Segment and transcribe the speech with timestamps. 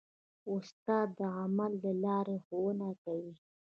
[0.53, 3.33] استاد د عمل له لارې ښوونه کوي.